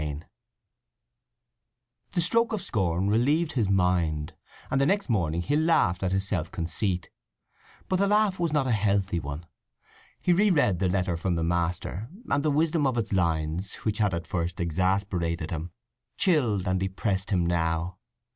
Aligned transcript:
VII 0.01 0.23
The 2.13 2.21
stroke 2.21 2.53
of 2.53 2.63
scorn 2.63 3.07
relieved 3.11 3.51
his 3.51 3.69
mind, 3.69 4.33
and 4.71 4.81
the 4.81 4.87
next 4.87 5.09
morning 5.09 5.43
he 5.43 5.55
laughed 5.55 6.01
at 6.01 6.11
his 6.11 6.27
self 6.27 6.51
conceit. 6.51 7.11
But 7.87 7.97
the 7.97 8.07
laugh 8.07 8.39
was 8.39 8.51
not 8.51 8.65
a 8.65 8.71
healthy 8.71 9.19
one. 9.19 9.45
He 10.19 10.33
re 10.33 10.49
read 10.49 10.79
the 10.79 10.89
letter 10.89 11.17
from 11.17 11.35
the 11.35 11.43
master, 11.43 12.09
and 12.31 12.41
the 12.43 12.49
wisdom 12.49 12.87
in 12.87 12.97
its 12.97 13.13
lines, 13.13 13.75
which 13.85 13.99
had 13.99 14.15
at 14.15 14.25
first 14.25 14.59
exasperated 14.59 15.51
him, 15.51 15.69
chilled 16.17 16.67
and 16.67 16.79
depressed 16.79 17.29
him 17.29 17.45
now. 17.45 17.99